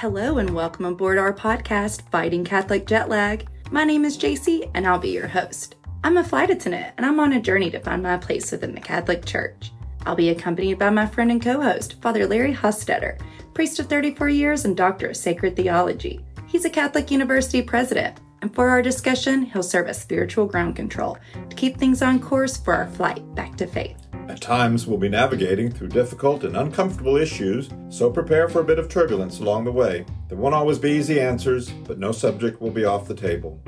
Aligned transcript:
Hello 0.00 0.38
and 0.38 0.50
welcome 0.50 0.84
aboard 0.84 1.18
our 1.18 1.34
podcast, 1.34 2.02
Fighting 2.12 2.44
Catholic 2.44 2.86
Jet 2.86 3.08
Lag. 3.08 3.48
My 3.72 3.82
name 3.82 4.04
is 4.04 4.16
JC 4.16 4.70
and 4.74 4.86
I'll 4.86 5.00
be 5.00 5.08
your 5.08 5.26
host. 5.26 5.74
I'm 6.04 6.18
a 6.18 6.22
flight 6.22 6.50
attendant 6.50 6.94
and 6.96 7.04
I'm 7.04 7.18
on 7.18 7.32
a 7.32 7.40
journey 7.40 7.68
to 7.72 7.80
find 7.80 8.00
my 8.00 8.16
place 8.16 8.52
within 8.52 8.76
the 8.76 8.80
Catholic 8.80 9.24
Church. 9.24 9.72
I'll 10.06 10.14
be 10.14 10.28
accompanied 10.28 10.78
by 10.78 10.90
my 10.90 11.04
friend 11.04 11.32
and 11.32 11.42
co 11.42 11.60
host, 11.60 12.00
Father 12.00 12.28
Larry 12.28 12.54
Hostetter, 12.54 13.20
priest 13.54 13.80
of 13.80 13.86
34 13.88 14.28
years 14.28 14.64
and 14.64 14.76
doctor 14.76 15.08
of 15.08 15.16
sacred 15.16 15.56
theology. 15.56 16.24
He's 16.46 16.64
a 16.64 16.70
Catholic 16.70 17.10
University 17.10 17.60
president, 17.60 18.20
and 18.40 18.54
for 18.54 18.68
our 18.68 18.82
discussion, 18.82 19.46
he'll 19.46 19.64
serve 19.64 19.88
as 19.88 20.00
spiritual 20.00 20.46
ground 20.46 20.76
control 20.76 21.18
to 21.50 21.56
keep 21.56 21.76
things 21.76 22.02
on 22.02 22.20
course 22.20 22.56
for 22.56 22.72
our 22.72 22.86
flight 22.86 23.34
back 23.34 23.56
to 23.56 23.66
faith. 23.66 24.07
At 24.28 24.42
times, 24.42 24.86
we'll 24.86 24.98
be 24.98 25.08
navigating 25.08 25.72
through 25.72 25.88
difficult 25.88 26.44
and 26.44 26.54
uncomfortable 26.54 27.16
issues, 27.16 27.70
so 27.88 28.10
prepare 28.10 28.46
for 28.46 28.60
a 28.60 28.64
bit 28.64 28.78
of 28.78 28.90
turbulence 28.90 29.40
along 29.40 29.64
the 29.64 29.72
way. 29.72 30.04
There 30.28 30.36
won't 30.36 30.54
always 30.54 30.78
be 30.78 30.90
easy 30.90 31.18
answers, 31.18 31.70
but 31.70 31.98
no 31.98 32.12
subject 32.12 32.60
will 32.60 32.70
be 32.70 32.84
off 32.84 33.08
the 33.08 33.14
table. 33.14 33.58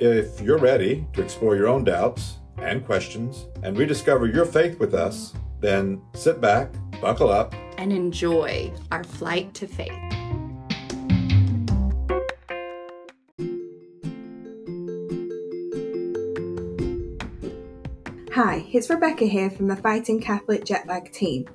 If 0.00 0.40
you're 0.40 0.58
ready 0.58 1.06
to 1.12 1.22
explore 1.22 1.54
your 1.54 1.68
own 1.68 1.84
doubts 1.84 2.38
and 2.56 2.84
questions 2.84 3.46
and 3.62 3.76
rediscover 3.76 4.26
your 4.26 4.46
faith 4.46 4.78
with 4.78 4.94
us, 4.94 5.34
then 5.60 6.00
sit 6.14 6.40
back, 6.40 6.72
buckle 7.02 7.28
up, 7.28 7.54
and 7.76 7.92
enjoy 7.92 8.72
our 8.90 9.04
flight 9.04 9.52
to 9.54 9.66
faith. 9.66 9.92
Hi, 18.42 18.64
it's 18.72 18.88
Rebecca 18.88 19.26
here 19.26 19.50
from 19.50 19.68
the 19.68 19.76
Fighting 19.76 20.18
Catholic 20.18 20.64
Jetlag 20.64 21.12
team. 21.12 21.46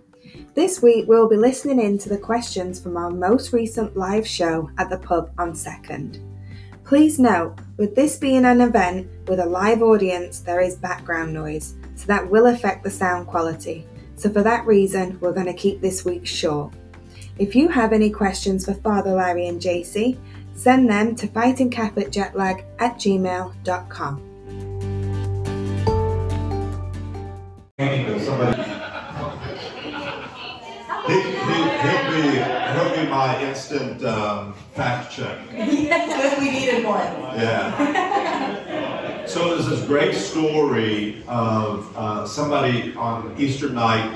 This 0.53 0.84
week 0.84 1.07
we'll 1.07 1.27
be 1.27 1.35
listening 1.35 1.80
in 1.80 1.98
to 1.98 2.09
the 2.09 2.17
questions 2.20 2.80
from 2.80 2.95
our 2.95 3.09
most 3.09 3.54
recent 3.54 3.98
live 3.98 4.27
show 4.27 4.70
at 4.77 4.91
the 4.91 4.99
pub 4.99 5.32
on 5.40 5.54
2nd. 5.54 6.20
Please 6.84 7.18
note, 7.18 7.55
with 7.77 7.96
this 7.96 8.18
being 8.18 8.46
an 8.46 8.62
event 8.62 9.07
with 9.27 9.40
a 9.40 9.46
live 9.48 9.82
audience, 9.82 10.41
there 10.41 10.62
is 10.62 10.76
background 10.76 11.34
noise, 11.34 11.74
so 11.96 12.05
that 12.05 12.29
will 12.29 12.46
affect 12.46 12.84
the 12.84 12.91
sound 12.91 13.26
quality. 13.26 13.87
So, 14.15 14.31
for 14.31 14.43
that 14.43 14.68
reason, 14.68 15.20
we're 15.20 15.34
going 15.34 15.48
to 15.48 15.54
keep 15.54 15.81
this 15.81 16.05
week 16.05 16.27
short. 16.27 16.71
If 17.40 17.55
you 17.55 17.68
have 17.68 17.93
any 17.93 18.12
questions 18.12 18.63
for 18.63 18.76
Father 18.76 19.13
Larry 19.13 19.48
and 19.48 19.59
JC, 19.59 20.20
send 20.54 20.87
them 20.87 21.15
to 21.15 21.26
fightingcatholicjetlag 21.26 22.63
at 22.77 22.98
gmail.com. 22.98 24.34
my 33.26 33.41
instant 33.43 34.04
um, 34.05 34.54
fact 34.73 35.12
check. 35.12 35.37
Yes, 35.51 36.40
we 36.40 36.51
needed 36.51 36.85
one. 36.85 37.07
Yeah. 37.40 39.26
So 39.26 39.49
there's 39.49 39.68
this 39.68 39.84
great 39.85 40.13
story 40.13 41.23
of 41.27 41.91
uh, 41.98 42.27
somebody 42.27 42.93
on 42.96 43.34
Easter 43.37 43.70
night 43.70 44.07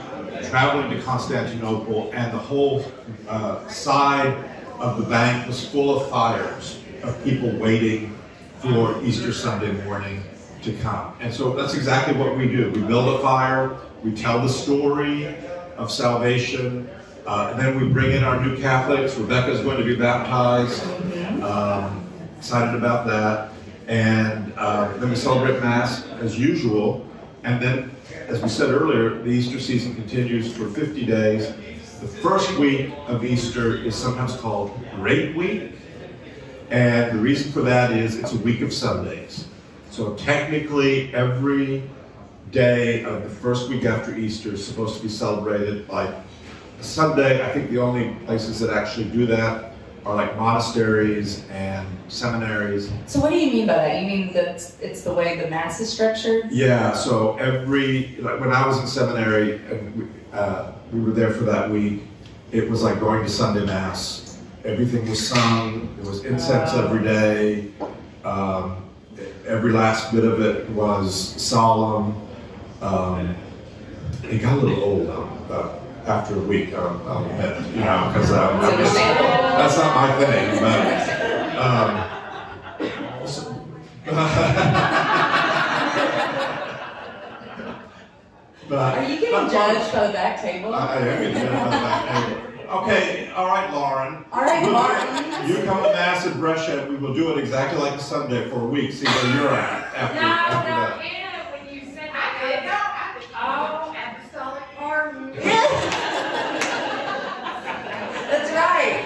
traveling 0.49 0.91
to 0.91 1.01
Constantinople, 1.01 2.11
and 2.13 2.31
the 2.31 2.37
whole 2.37 2.85
uh, 3.27 3.67
side 3.67 4.33
of 4.79 4.99
the 4.99 5.05
bank 5.09 5.47
was 5.47 5.67
full 5.67 5.89
of 5.99 6.09
fires 6.09 6.79
of 7.03 7.21
people 7.23 7.49
waiting 7.57 8.15
for 8.59 9.01
Easter 9.03 9.33
Sunday 9.33 9.71
morning 9.85 10.23
to 10.61 10.73
come. 10.73 11.13
And 11.19 11.33
so 11.33 11.55
that's 11.55 11.73
exactly 11.73 12.15
what 12.15 12.37
we 12.37 12.47
do. 12.47 12.69
We 12.71 12.81
build 12.81 13.19
a 13.19 13.19
fire, 13.23 13.75
we 14.03 14.11
tell 14.13 14.39
the 14.41 14.49
story 14.49 15.35
of 15.77 15.91
salvation, 15.91 16.87
uh, 17.29 17.51
and 17.51 17.59
then 17.59 17.79
we 17.79 17.87
bring 17.87 18.09
in 18.09 18.23
our 18.23 18.43
new 18.43 18.57
Catholics. 18.57 19.15
Rebecca's 19.15 19.61
going 19.61 19.77
to 19.77 19.83
be 19.83 19.95
baptized. 19.95 20.83
Um, 21.43 22.03
excited 22.35 22.73
about 22.73 23.05
that. 23.05 23.51
And 23.87 24.51
uh, 24.57 24.97
then 24.97 25.11
we 25.11 25.15
celebrate 25.15 25.61
Mass 25.61 26.07
as 26.21 26.39
usual. 26.39 27.07
And 27.43 27.61
then, 27.61 27.95
as 28.27 28.41
we 28.41 28.49
said 28.49 28.71
earlier, 28.71 29.21
the 29.21 29.29
Easter 29.29 29.59
season 29.59 29.93
continues 29.93 30.51
for 30.51 30.69
50 30.69 31.05
days. 31.05 31.53
The 32.01 32.07
first 32.07 32.57
week 32.57 32.91
of 33.05 33.23
Easter 33.23 33.75
is 33.75 33.93
sometimes 33.93 34.35
called 34.35 34.71
Great 34.95 35.35
Week. 35.35 35.73
And 36.71 37.15
the 37.15 37.21
reason 37.21 37.51
for 37.51 37.61
that 37.61 37.91
is 37.91 38.17
it's 38.17 38.33
a 38.33 38.39
week 38.39 38.61
of 38.61 38.73
Sundays. 38.73 39.45
So 39.91 40.15
technically, 40.15 41.13
every 41.13 41.83
day 42.49 43.03
of 43.03 43.21
the 43.21 43.29
first 43.29 43.69
week 43.69 43.85
after 43.85 44.17
Easter 44.17 44.53
is 44.53 44.65
supposed 44.65 44.97
to 44.97 45.03
be 45.03 45.09
celebrated 45.09 45.87
by 45.87 46.23
Sunday. 46.81 47.45
I 47.45 47.51
think 47.51 47.69
the 47.69 47.79
only 47.79 48.15
places 48.25 48.59
that 48.59 48.69
actually 48.69 49.09
do 49.09 49.25
that 49.27 49.73
are 50.05 50.15
like 50.15 50.35
monasteries 50.37 51.47
and 51.49 51.87
seminaries. 52.07 52.91
So 53.05 53.19
what 53.19 53.31
do 53.31 53.37
you 53.37 53.51
mean 53.51 53.67
by 53.67 53.75
that? 53.75 54.01
You 54.01 54.07
mean 54.07 54.33
that 54.33 54.73
it's 54.81 55.01
the 55.01 55.13
way 55.13 55.39
the 55.39 55.49
mass 55.49 55.79
is 55.79 55.91
structured? 55.91 56.51
Yeah. 56.51 56.93
So 56.93 57.37
every 57.37 58.17
like 58.19 58.39
when 58.39 58.51
I 58.51 58.65
was 58.65 58.79
in 58.79 58.87
seminary 58.87 59.59
we, 59.95 60.07
uh, 60.33 60.71
we 60.91 61.01
were 61.01 61.11
there 61.11 61.31
for 61.31 61.43
that 61.43 61.69
week, 61.69 62.01
it 62.51 62.69
was 62.69 62.81
like 62.81 62.99
going 62.99 63.23
to 63.23 63.29
Sunday 63.29 63.65
mass. 63.65 64.39
Everything 64.65 65.09
was 65.09 65.27
sung. 65.27 65.95
There 65.97 66.09
was 66.09 66.25
incense 66.25 66.73
every 66.73 67.03
day. 67.03 67.71
Um, 68.23 68.89
every 69.47 69.71
last 69.71 70.11
bit 70.11 70.23
of 70.23 70.41
it 70.41 70.69
was 70.69 71.13
solemn. 71.41 72.15
Um, 72.81 73.35
it 74.23 74.41
got 74.41 74.53
a 74.53 74.61
little 74.61 74.83
old 74.83 75.09
uh, 75.49 75.79
after 76.09 76.35
a 76.35 76.39
week, 76.39 76.73
I'll, 76.73 77.01
I'll 77.07 77.25
admit, 77.25 77.75
you 77.75 77.81
know, 77.81 78.09
because 78.11 78.31
uh, 78.31 78.59
that's 79.57 79.77
not 79.77 79.95
my 79.95 80.11
thing. 80.25 80.59
But, 80.59 81.09
um, 81.59 81.91
so, 83.27 83.41
but, 88.69 88.97
Are 88.97 89.03
you 89.03 89.19
getting 89.19 89.49
judged 89.49 89.93
by 89.93 90.07
the 90.07 90.13
back 90.13 90.41
table? 90.41 90.73
I, 90.73 90.77
I 90.77 90.97
am 90.97 91.21
getting 91.21 91.33
judged 91.33 91.51
by 91.51 91.63
the 91.65 91.69
back 91.69 92.27
table. 92.27 92.45
Okay, 92.69 93.31
all 93.35 93.47
right, 93.47 93.73
Lauren. 93.73 94.25
All 94.31 94.41
right, 94.41 94.63
Lauren. 94.71 95.47
You 95.49 95.55
come 95.63 95.81
to 95.83 95.89
Mass 95.89 96.27
at 96.27 96.37
Brescia. 96.37 96.85
We 96.87 96.97
will 96.97 97.15
do 97.15 97.31
it 97.31 97.39
exactly 97.39 97.79
like 97.79 97.93
a 97.93 97.99
Sunday 97.99 98.47
for 98.47 98.61
a 98.61 98.65
week. 98.65 98.91
See 98.91 99.07
where 99.07 99.35
you're 99.35 99.49
at 99.49 99.95
after, 99.95 100.21
no, 100.21 100.27
after 100.27 100.69
no, 100.69 100.75
that. 100.75 101.01
Hannah, 101.01 101.51
when 101.51 101.65
you 101.73 101.81
said 101.85 102.09
that, 102.13 103.15
it's, 103.17 103.25
oh, 103.33 103.91
apostolic 103.91 104.63
pardon. 104.77 105.33
That's 108.29 108.51
right. 108.51 109.01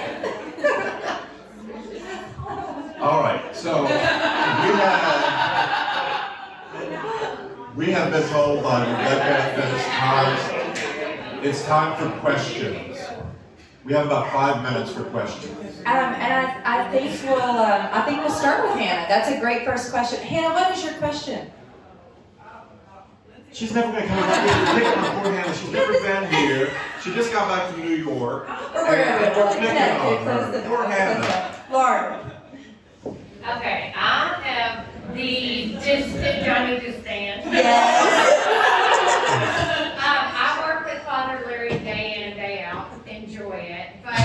all 3.00 3.22
right, 3.22 3.56
so 3.56 3.84
we 3.84 3.90
have, 3.90 5.14
we 7.78 7.92
have 7.92 8.03
been 8.14 8.30
told 8.30 8.62
by 8.62 8.80
Rebecca 8.80 9.58
that 9.58 9.74
it's 9.74 9.88
time, 9.88 11.44
it's 11.44 11.66
time 11.66 11.98
for 11.98 12.16
questions. 12.20 13.00
We 13.84 13.94
have 13.94 14.06
about 14.06 14.32
five 14.32 14.62
minutes 14.62 14.92
for 14.92 15.04
questions. 15.06 15.80
Um, 15.88 16.14
and 16.14 16.48
I, 16.48 16.62
I 16.64 16.92
think 16.92 17.12
we'll 17.24 17.42
um, 17.42 17.90
I 17.92 18.04
think 18.04 18.20
we'll 18.20 18.30
start 18.30 18.64
with 18.70 18.78
Hannah. 18.78 19.08
That's 19.10 19.30
a 19.30 19.40
great 19.40 19.66
first 19.66 19.92
question. 19.92 20.20
Hannah, 20.20 20.54
what 20.54 20.78
is 20.78 20.84
your 20.84 20.94
question? 20.94 21.52
She's 23.52 23.74
never 23.74 23.92
going 23.92 24.04
to 24.04 24.08
come 24.08 24.20
back 24.20 24.78
here. 24.78 24.92
Pick 24.92 24.98
on 24.98 25.24
poor 25.24 25.32
Hannah. 25.32 25.56
She's 25.56 25.72
never 25.72 25.94
been 25.94 26.32
here. 26.32 26.72
She 27.02 27.14
just 27.16 27.32
got 27.34 27.48
back 27.48 27.72
from 27.72 27.82
New 27.82 27.96
York. 27.96 28.48
We're 28.76 28.96
going 28.96 29.30
to 29.30 30.24
close 30.24 30.52
the 30.54 30.62
Poor 30.70 30.86
Hannah. 30.86 31.56
Lauren. 31.72 32.33
Okay, 35.14 35.76
I 35.78 35.78
have 35.78 35.78
the 35.78 35.86
distant 35.86 36.46
Johnny 36.46 36.80
Distant. 36.80 37.54
Yes. 37.54 38.44
um, 39.98 40.24
I 40.36 40.64
work 40.66 40.86
with 40.86 41.04
Father 41.04 41.46
Larry 41.46 41.70
day 41.70 42.16
in 42.18 42.24
and 42.24 42.36
day 42.36 42.64
out. 42.64 42.90
Enjoy 43.08 43.54
it. 43.54 43.90
But, 44.04 44.14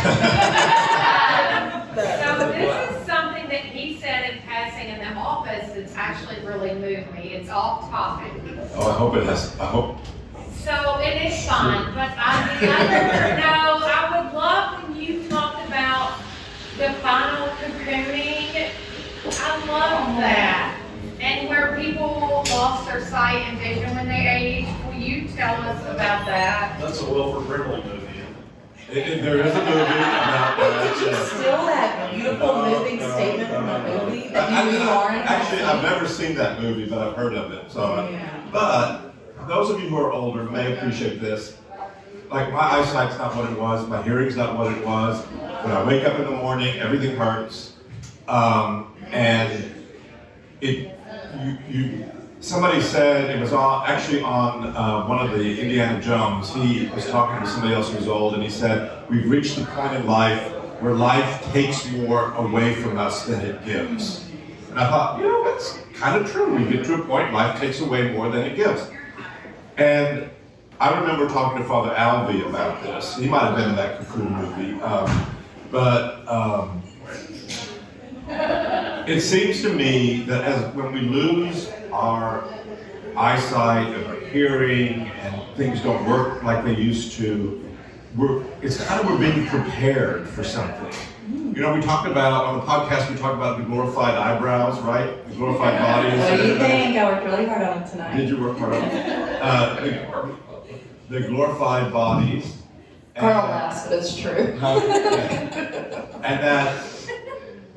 um, 1.54 1.94
so 1.94 2.52
this 2.52 2.90
is 2.90 3.06
something 3.06 3.48
that 3.48 3.64
he 3.64 3.98
said 4.00 4.30
in 4.30 4.38
passing 4.42 4.88
in 4.88 4.98
the 4.98 5.14
office 5.20 5.72
that's 5.74 5.94
actually 5.94 6.40
really 6.46 6.74
moved 6.74 7.12
me. 7.14 7.34
It's 7.34 7.50
off 7.50 7.90
topic. 7.90 8.32
Oh, 8.74 8.90
I 8.90 8.94
hope 8.94 9.16
it 9.16 9.24
has. 9.24 9.58
I 9.60 9.66
hope. 9.66 9.98
So 10.64 10.98
it 11.00 11.32
is 11.32 11.46
fun, 11.46 11.94
but 11.94 12.10
I, 12.16 12.58
I 12.60 13.36
no, 13.40 13.86
I 13.86 14.22
would 14.22 14.34
love 14.34 14.82
when 14.82 14.96
you 15.00 15.28
talked 15.28 15.66
about 15.66 16.18
the 16.76 16.92
final 17.00 17.48
cocooning. 17.48 18.70
I 19.26 19.66
love 19.66 20.16
that. 20.18 20.78
And 21.20 21.48
where 21.48 21.76
people 21.76 22.44
lost 22.50 22.86
their 22.98 23.08
sight 23.08 23.42
and 23.46 23.58
vision 23.58 23.94
when 23.94 24.08
they 24.08 24.26
age. 24.28 24.66
Will 24.86 24.94
you 24.94 25.28
tell 25.28 25.54
us 25.62 25.80
about 25.82 26.26
that? 26.26 26.78
That's 26.80 27.00
a 27.00 27.10
Wilford 27.10 27.46
Brimley 27.46 27.82
movie. 27.84 28.06
It, 28.90 28.96
it, 28.96 29.22
there 29.22 29.38
is 29.38 29.54
a 29.54 29.58
movie 29.58 29.70
about 29.70 30.56
Did 30.82 31.06
you 31.06 31.06
uh, 31.06 31.10
uh, 31.10 31.14
uh, 31.14 31.18
that. 31.18 31.26
steal 31.28 31.66
that 31.66 32.14
beautiful 32.14 32.62
moving 32.62 32.98
statement 32.98 33.50
from 33.50 33.66
the 33.66 34.04
movie 34.04 34.28
that 34.30 34.50
I, 34.50 34.70
you, 34.70 34.78
I, 34.78 34.86
Lauren? 34.86 35.18
actually, 35.18 35.62
I've 35.62 35.82
never 35.82 36.08
seen 36.08 36.34
that 36.36 36.60
movie, 36.60 36.86
but 36.86 36.98
I've 36.98 37.14
heard 37.14 37.34
of 37.34 37.52
it. 37.52 37.70
So, 37.70 38.08
Yeah. 38.10 38.42
but 38.50 39.14
those 39.46 39.70
of 39.70 39.80
you 39.80 39.88
who 39.90 39.96
are 39.98 40.10
older 40.10 40.44
may 40.44 40.76
appreciate 40.76 41.20
this. 41.20 41.56
Like 42.30 42.52
my 42.52 42.58
eyesight's 42.60 43.16
not 43.16 43.34
what 43.36 43.50
it 43.50 43.58
was, 43.58 43.86
my 43.88 44.02
hearing's 44.02 44.36
not 44.36 44.58
what 44.58 44.72
it 44.72 44.84
was. 44.84 45.24
when 45.24 45.72
I 45.72 45.84
wake 45.84 46.04
up 46.04 46.18
in 46.18 46.24
the 46.24 46.30
morning, 46.30 46.78
everything 46.78 47.16
hurts. 47.16 47.74
Um, 48.26 48.94
and 49.10 49.72
it, 50.60 50.98
you, 51.40 51.58
you, 51.68 52.10
somebody 52.40 52.80
said 52.80 53.30
it 53.30 53.40
was 53.40 53.52
actually 53.52 54.22
on 54.22 54.66
uh, 54.68 55.06
one 55.06 55.24
of 55.24 55.38
the 55.38 55.60
Indiana 55.60 56.00
Jones. 56.00 56.52
He 56.54 56.88
was 56.94 57.06
talking 57.06 57.44
to 57.44 57.50
somebody 57.50 57.74
else 57.74 57.90
who 57.90 57.96
was 57.96 58.08
old, 58.08 58.34
and 58.34 58.42
he 58.42 58.50
said, 58.50 59.08
"We've 59.08 59.28
reached 59.28 59.56
the 59.56 59.64
point 59.66 59.94
in 59.94 60.06
life 60.06 60.52
where 60.80 60.94
life 60.94 61.42
takes 61.52 61.90
more 61.90 62.32
away 62.34 62.74
from 62.74 62.98
us 62.98 63.26
than 63.26 63.40
it 63.40 63.64
gives." 63.64 64.24
And 64.70 64.78
I 64.78 64.88
thought, 64.88 65.18
you 65.18 65.24
know, 65.24 65.44
that's 65.44 65.78
kind 65.94 66.22
of 66.22 66.30
true. 66.30 66.54
We 66.54 66.70
get 66.70 66.84
to 66.86 66.94
a 66.94 67.04
point, 67.04 67.32
life 67.32 67.58
takes 67.58 67.80
away 67.80 68.12
more 68.12 68.30
than 68.30 68.42
it 68.42 68.54
gives. 68.54 68.88
And 69.76 70.28
I 70.80 71.00
remember 71.00 71.28
talking 71.28 71.58
to 71.58 71.68
Father 71.68 71.94
Alvey 71.94 72.46
about 72.48 72.82
this. 72.82 73.16
He 73.16 73.28
might 73.28 73.42
have 73.42 73.56
been 73.56 73.70
in 73.70 73.76
that 73.76 73.98
Cocoon 73.98 74.32
movie, 74.32 74.80
um, 74.82 75.26
but. 75.70 76.28
Um, 76.28 76.82
it 79.08 79.20
seems 79.22 79.62
to 79.62 79.72
me 79.72 80.22
that 80.24 80.44
as 80.44 80.74
when 80.74 80.92
we 80.92 81.00
lose 81.00 81.70
our 81.92 82.44
eyesight 83.16 83.94
and 83.94 84.06
our 84.06 84.20
hearing 84.26 85.08
and 85.08 85.56
things 85.56 85.80
don't 85.82 86.04
work 86.06 86.42
like 86.42 86.62
they 86.64 86.76
used 86.76 87.12
to, 87.12 87.64
we're, 88.16 88.44
it's 88.60 88.84
kind 88.84 89.00
of 89.00 89.06
we're 89.06 89.18
being 89.18 89.46
prepared 89.46 90.28
for 90.28 90.44
something. 90.44 90.92
You 91.32 91.62
know, 91.62 91.74
we 91.74 91.80
talked 91.80 92.06
about 92.06 92.44
on 92.44 92.58
the 92.58 92.64
podcast. 92.64 93.10
We 93.10 93.16
talked 93.16 93.34
about 93.34 93.58
the 93.58 93.64
glorified 93.64 94.14
eyebrows, 94.14 94.78
right? 94.80 95.26
The 95.28 95.34
glorified 95.36 95.78
bodies. 95.78 96.20
What 96.20 96.36
do 96.36 96.46
you 96.46 96.58
think? 96.58 96.96
I 96.96 97.10
worked 97.10 97.24
really 97.24 97.46
hard 97.46 97.62
on 97.62 97.82
it 97.82 97.90
tonight. 97.90 98.16
Did 98.16 98.28
you 98.28 98.40
work 98.40 98.58
hard 98.58 98.74
on 98.74 98.82
it? 98.84 99.42
Uh, 99.42 99.80
the, 101.08 101.20
the 101.20 101.26
glorified 101.28 101.92
bodies. 101.92 102.58
Carl 103.16 103.48
laughs, 103.48 103.88
but 103.88 103.98
it's 103.98 104.16
true. 104.16 104.30
and 104.32 104.60
that 106.22 106.84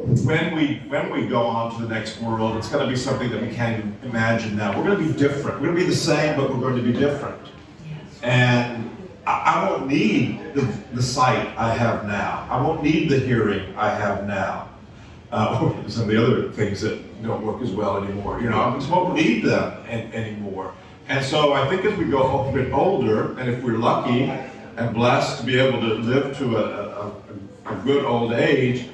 when 0.01 0.55
we 0.55 0.81
when 0.87 1.11
we 1.11 1.27
go 1.27 1.43
on 1.43 1.75
to 1.75 1.85
the 1.85 1.93
next 1.93 2.19
world, 2.21 2.57
it's 2.57 2.69
going 2.69 2.83
to 2.83 2.89
be 2.89 2.97
something 2.97 3.29
that 3.29 3.41
we 3.41 3.53
can't 3.53 3.79
even 3.79 3.97
imagine 4.03 4.57
now. 4.57 4.75
We're 4.77 4.95
going 4.95 5.07
to 5.07 5.13
be 5.13 5.19
different. 5.19 5.61
We're 5.61 5.67
going 5.67 5.79
to 5.79 5.85
be 5.85 5.89
the 5.89 5.95
same, 5.95 6.35
but 6.35 6.49
we're 6.49 6.59
going 6.59 6.77
to 6.77 6.81
be 6.81 6.93
different. 6.93 7.39
And 8.23 8.89
I, 9.27 9.31
I 9.31 9.69
won't 9.69 9.87
need 9.87 10.53
the, 10.55 10.61
the 10.93 11.03
sight 11.03 11.55
I 11.57 11.73
have 11.73 12.05
now. 12.05 12.47
I 12.49 12.61
won't 12.61 12.81
need 12.81 13.09
the 13.09 13.19
hearing 13.19 13.75
I 13.77 13.89
have 13.89 14.25
now. 14.25 14.69
Uh, 15.31 15.71
some 15.87 16.03
of 16.03 16.09
the 16.09 16.21
other 16.21 16.51
things 16.51 16.81
that 16.81 16.99
don't 17.21 17.45
work 17.45 17.61
as 17.61 17.71
well 17.71 18.03
anymore. 18.03 18.41
You 18.41 18.49
know, 18.49 18.59
I 18.59 18.73
just 18.75 18.89
won't 18.89 19.13
need 19.15 19.43
them 19.43 19.83
an, 19.87 20.11
anymore. 20.13 20.73
And 21.09 21.23
so 21.23 21.53
I 21.53 21.69
think 21.69 21.85
as 21.85 21.97
we 21.97 22.05
go 22.05 22.47
a 22.47 22.51
bit 22.51 22.71
older, 22.73 23.37
and 23.37 23.49
if 23.49 23.63
we're 23.63 23.77
lucky 23.77 24.23
and 24.77 24.93
blessed 24.95 25.39
to 25.39 25.45
be 25.45 25.59
able 25.59 25.79
to 25.79 25.93
live 25.95 26.37
to 26.37 26.57
a, 26.57 27.11
a, 27.69 27.73
a 27.73 27.75
good 27.83 28.05
old 28.05 28.33
age, 28.33 28.87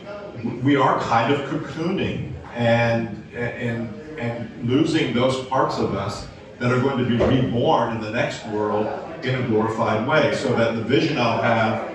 we 0.63 0.75
are 0.75 0.99
kind 0.99 1.33
of 1.33 1.41
cocooning 1.49 2.33
and, 2.53 3.23
and, 3.33 3.93
and 4.19 4.69
losing 4.69 5.13
those 5.13 5.45
parts 5.45 5.77
of 5.77 5.95
us 5.95 6.27
that 6.59 6.71
are 6.71 6.79
going 6.79 6.97
to 6.97 7.05
be 7.05 7.17
reborn 7.23 7.95
in 7.95 8.01
the 8.01 8.11
next 8.11 8.45
world 8.47 8.87
in 9.23 9.35
a 9.35 9.47
glorified 9.47 10.07
way. 10.07 10.33
So 10.35 10.55
that 10.55 10.75
the 10.75 10.83
vision 10.83 11.17
I'll 11.17 11.41
have 11.41 11.91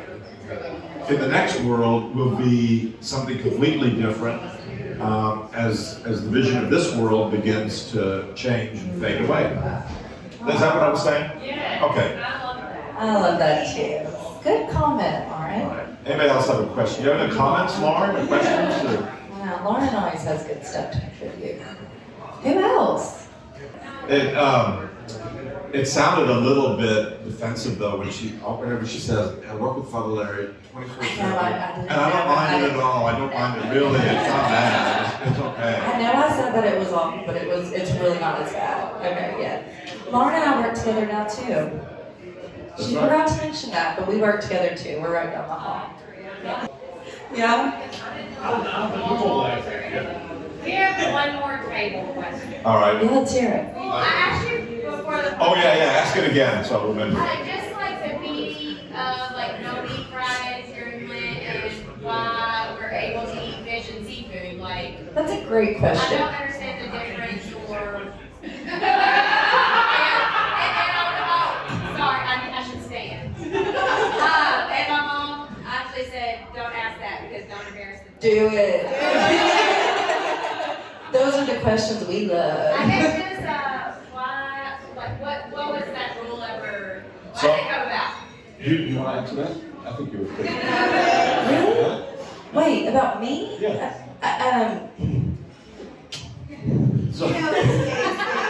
in 1.11 1.21
the 1.21 1.29
next 1.29 1.61
world 1.61 2.15
will 2.15 2.37
be 2.37 2.95
something 3.01 3.39
completely 3.41 3.91
different 3.91 4.41
um, 5.01 5.49
as, 5.53 6.03
as 6.05 6.23
the 6.23 6.31
vision 6.31 6.63
of 6.63 6.71
this 6.71 6.95
world 6.95 7.33
begins 7.33 7.91
to 7.93 8.33
change 8.35 8.79
and 8.79 9.01
fade 9.01 9.23
away. 9.23 9.45
Is 9.47 10.61
that 10.61 10.75
what 10.75 10.83
I 10.83 10.89
was 10.89 11.03
saying? 11.03 11.31
Yeah. 11.45 11.87
Okay. 11.91 12.23
I 12.23 12.45
love 12.45 12.57
that. 12.57 12.95
I 12.97 13.15
love 13.15 13.39
that 13.39 13.77
too. 13.77 14.43
Good 14.45 14.71
comment, 14.71 15.29
Lauren. 15.29 15.63
All 15.63 15.69
right. 15.69 15.92
Anybody 16.05 16.31
else 16.31 16.49
have 16.49 16.61
a 16.61 16.67
question? 16.69 17.05
You 17.05 17.11
have 17.11 17.21
any 17.21 17.35
comments, 17.35 17.79
Lauren, 17.79 18.17
or 18.17 18.27
questions? 18.27 18.95
Or? 18.95 19.03
Wow, 19.31 19.61
Lauren 19.65 19.95
always 19.95 20.23
has 20.25 20.45
good 20.45 20.65
stuff 20.65 20.93
to 20.93 21.01
contribute. 21.01 21.61
Who 22.43 22.59
else? 22.59 23.29
It, 24.09 24.37
um, 24.37 24.91
it 25.73 25.87
sounded 25.87 26.29
a 26.29 26.39
little 26.41 26.77
bit 26.77 27.25
defensive 27.25 27.79
though 27.79 27.99
when 28.01 28.11
she, 28.11 28.31
whenever 28.31 28.85
she 28.85 28.99
says, 28.99 29.37
I 29.49 29.55
work 29.55 29.77
with 29.77 29.91
Father 29.93 30.09
Larry 30.09 30.55
24 30.73 31.05
7. 31.05 31.25
I 31.25 31.31
know, 31.31 31.37
I- 31.39 31.47
I 31.49 31.77
didn't 31.77 31.91
And 31.91 32.01
I 32.01 32.11
don't 32.11 32.29
mind 32.35 32.65
it 32.65 32.73
at 32.73 32.81
all. 32.81 33.07
I 33.07 33.19
don't 33.19 33.33
mind 33.33 33.65
it 33.65 33.75
really. 33.79 33.99
It's 34.01 34.29
not 34.29 34.49
bad. 34.49 35.23
It's, 35.23 35.31
it's 35.31 35.39
I 35.41 35.47
okay. 35.53 36.03
know 36.03 36.13
I 36.21 36.37
said 36.37 36.53
that 36.55 36.65
it 36.65 36.79
was 36.81 36.93
awful, 36.93 37.23
but 37.25 37.37
it 37.37 37.49
was 37.49 37.71
it's 37.73 37.93
really 37.93 38.19
not 38.19 38.41
as 38.41 38.53
bad. 38.53 38.95
Okay, 38.97 39.37
yeah. 39.41 40.11
Lauren 40.11 40.35
and 40.35 40.45
I 40.45 40.61
work 40.61 40.75
together 40.77 41.07
now 41.07 41.25
too. 41.27 41.81
That's 42.77 42.89
She 42.89 42.97
right. 42.97 43.03
forgot 43.11 43.29
to 43.29 43.37
mention 43.45 43.71
that, 43.71 43.99
but 43.99 44.09
we 44.09 44.17
work 44.17 44.41
together 44.41 44.75
too. 44.75 44.99
We're 45.01 45.13
right 45.13 45.31
down 45.31 45.47
the 45.49 45.55
hall. 45.55 45.91
Yeah? 47.35 47.81
We 50.65 50.71
have 50.71 51.13
one 51.13 51.41
more 51.41 51.71
table 51.71 52.13
question. 52.15 52.55
All 52.65 52.79
right. 52.81 53.03
Yeah, 53.03 53.11
let's 53.11 53.33
hear 53.33 53.51
it. 53.51 53.75
Well, 53.75 53.93
I 53.93 54.05
asked 54.05 54.49
you 54.49 54.59
before 54.83 55.17
the. 55.23 55.37
Oh, 55.41 55.55
yeah, 55.55 55.77
yeah. 55.77 55.85
Ask 56.03 56.17
it 56.17 56.31
again 56.31 56.65
so 56.65 56.81
I'll 56.81 56.89
remember. 56.89 57.19
I 57.21 57.45
just 57.47 57.73
like 57.73 58.13
the 58.13 58.19
meaning 58.21 58.79
of 58.93 59.33
like 59.33 59.61
no 59.61 59.83
meat 59.83 60.07
Fridays 60.07 60.75
during 60.75 61.09
Lent 61.09 61.39
and 61.39 62.03
why 62.03 62.77
we're 62.79 62.91
able 62.91 63.27
to 63.27 63.49
eat 63.49 63.65
fish 63.65 63.91
and 63.95 64.07
seafood. 64.07 64.59
Like, 64.59 65.15
That's 65.15 65.33
a 65.33 65.45
great 65.45 65.79
question. 65.79 66.19
I 66.23 66.31
don't 66.31 66.35
understand 66.41 66.93
the 66.93 66.99
difference 66.99 67.69
or. 67.69 68.13
embarrass 78.23 78.23
the. 78.23 78.29
Do 78.29 78.49
it. 78.57 78.83
Those 81.13 81.35
are 81.35 81.45
the 81.47 81.61
questions 81.61 82.07
we 82.09 82.27
love. 82.27 82.75
I 82.75 82.79
love. 82.79 82.89
guess 82.89 83.19
just, 83.37 83.43
uh, 83.43 83.93
why, 84.13 84.79
like, 84.97 85.21
what, 85.21 85.51
what 85.53 85.69
was 85.73 85.85
that 85.93 86.17
rule 86.23 86.43
ever, 86.43 87.05
why 87.33 87.41
So- 87.41 87.49
did 87.49 87.57
it 87.59 87.69
come 87.71 87.83
about? 87.83 88.15
You, 88.61 88.75
you 88.77 88.99
want 88.99 89.09
to 89.09 89.15
answer 89.23 89.35
that? 89.37 89.53
I 89.85 89.97
think 89.97 90.13
you 90.13 90.19
were 90.21 90.27
pretty. 90.27 90.55
Really? 91.53 92.05
Wait, 92.55 92.87
about 92.89 93.21
me? 93.21 93.59
Yeah. 93.61 93.95
Uh, 94.23 94.27
um, 94.49 94.89
So, 97.13 97.29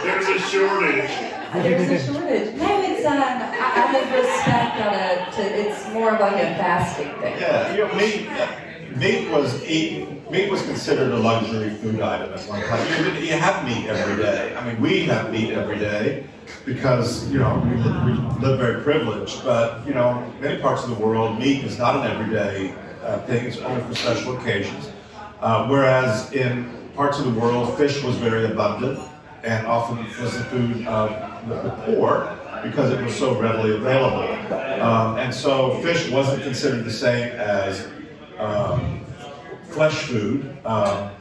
there's 0.03 0.27
a 0.27 0.39
shortage. 0.39 1.09
there's 1.53 1.89
a 1.89 2.13
shortage. 2.13 2.55
No, 2.55 2.81
it's 2.81 3.05
um, 3.05 3.17
I, 3.17 3.21
I 3.75 3.93
would 3.93 4.09
respect 4.21 4.75
on 4.81 4.93
a. 4.93 5.31
To, 5.35 5.41
it's 5.59 5.89
more 5.93 6.11
of 6.13 6.19
like 6.21 6.35
a 6.35 6.55
fasting 6.55 7.11
thing. 7.19 7.35
Yeah, 7.39 7.71
you 7.73 7.79
know, 7.87 7.93
meat, 7.95 8.27
meat 8.95 9.29
was 9.29 9.63
eaten, 9.65 10.21
meat 10.31 10.49
was 10.49 10.61
considered 10.63 11.11
a 11.11 11.17
luxury 11.17 11.69
food 11.71 11.99
item 12.01 12.33
at 12.33 12.39
one 12.47 12.61
time. 12.63 12.87
You, 12.97 13.03
didn't- 13.11 13.23
you 13.25 13.33
have 13.33 13.65
meat 13.65 13.87
every 13.87 14.21
day. 14.23 14.55
I 14.55 14.65
mean, 14.65 14.81
we 14.81 15.03
have 15.05 15.31
meat 15.31 15.51
every 15.51 15.77
day 15.79 16.25
because, 16.65 17.29
you 17.31 17.39
know, 17.39 17.55
we, 17.65 17.75
we 18.13 18.19
live 18.45 18.59
very 18.59 18.81
privileged. 18.83 19.43
But, 19.43 19.85
you 19.87 19.93
know, 19.93 20.31
many 20.39 20.61
parts 20.61 20.83
of 20.83 20.89
the 20.89 20.95
world, 20.95 21.39
meat 21.39 21.63
is 21.63 21.77
not 21.77 21.95
an 21.95 22.11
everyday 22.11 22.75
uh, 23.03 23.19
thing. 23.21 23.45
It's 23.45 23.57
only 23.57 23.81
for 23.83 23.95
special 23.95 24.37
occasions. 24.37 24.91
Uh, 25.41 25.67
whereas 25.67 26.31
in 26.31 26.69
parts 26.95 27.19
of 27.19 27.25
the 27.25 27.39
world, 27.39 27.77
fish 27.77 28.01
was 28.03 28.15
very 28.17 28.45
abundant 28.45 28.99
and 29.43 29.67
often 29.67 29.97
was 30.21 30.37
the 30.37 30.43
food 30.45 30.87
of 30.87 31.09
the, 31.49 31.55
the 31.55 31.69
poor 31.85 32.37
because 32.63 32.91
it 32.93 33.03
was 33.03 33.13
so 33.13 33.37
readily 33.37 33.75
available. 33.75 34.23
Um, 34.81 35.17
and 35.17 35.33
so 35.33 35.81
fish 35.81 36.09
wasn't 36.09 36.43
considered 36.43 36.85
the 36.85 36.91
same 36.91 37.29
as 37.33 37.87
um, 38.39 39.05
flesh 39.69 40.03
food. 40.03 40.55
Um, 40.65 41.11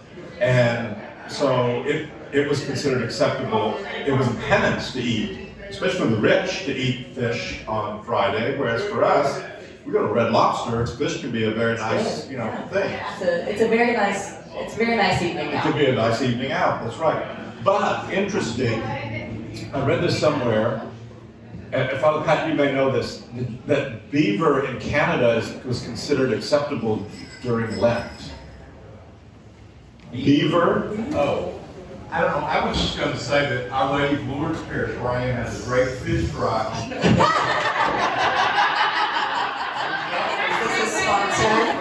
and 0.40 0.96
so 1.28 1.82
it, 1.84 2.08
it 2.32 2.48
was 2.48 2.64
considered 2.64 3.02
acceptable. 3.02 3.78
It 4.06 4.12
was 4.12 4.26
a 4.26 4.34
penance 4.40 4.92
to 4.92 5.00
eat, 5.00 5.48
especially 5.68 6.00
for 6.00 6.06
the 6.06 6.16
rich, 6.16 6.64
to 6.64 6.74
eat 6.74 7.14
fish 7.14 7.62
on 7.66 8.04
Friday, 8.04 8.58
whereas 8.58 8.84
for 8.84 9.04
us, 9.04 9.42
we 9.84 9.92
go 9.92 10.06
to 10.06 10.12
Red 10.12 10.32
Lobster, 10.32 10.86
fish 10.96 11.20
can 11.20 11.32
be 11.32 11.44
a 11.44 11.50
very 11.50 11.76
nice, 11.76 12.28
you 12.30 12.38
know, 12.38 12.50
thing. 12.72 12.98
It's 13.12 13.22
a, 13.22 13.50
it's 13.50 13.62
a 13.62 13.68
very 13.68 13.94
nice. 13.94 14.36
It's 14.54 14.74
a 14.74 14.76
very 14.76 14.96
nice 14.96 15.22
evening 15.22 15.48
It 15.48 15.62
could 15.62 15.76
be 15.76 15.86
a 15.86 15.94
nice 15.94 16.20
evening 16.20 16.52
out, 16.52 16.84
that's 16.84 16.98
right. 16.98 17.24
But 17.64 18.12
interesting, 18.12 18.82
I 18.82 19.86
read 19.86 20.02
this 20.02 20.18
somewhere, 20.18 20.82
Father 21.72 22.22
Pat, 22.26 22.48
you 22.48 22.54
may 22.54 22.70
know 22.72 22.90
this, 22.90 23.22
that 23.66 24.10
beaver 24.10 24.66
in 24.66 24.78
Canada 24.78 25.38
is, 25.38 25.64
was 25.64 25.82
considered 25.82 26.30
acceptable 26.32 27.06
during 27.42 27.74
Lent. 27.78 28.10
Beaver, 30.12 30.90
Oh, 31.12 31.58
I 32.10 32.20
don't 32.20 32.30
know, 32.32 32.46
I 32.46 32.66
was 32.68 32.76
just 32.78 32.98
gonna 32.98 33.16
say 33.18 33.48
that 33.48 33.70
Our 33.70 33.98
Lady 33.98 34.16
of 34.16 34.28
Lourdes 34.28 34.60
Parish, 34.64 34.94
where 34.98 35.12
I 35.12 35.24
am, 35.24 35.36
has 35.36 35.62
a 35.62 35.64
great 35.66 35.88
fish 36.00 36.26
fry. 36.28 36.68
This 40.60 40.76
is 40.82 40.92
sponsored. 41.02 41.78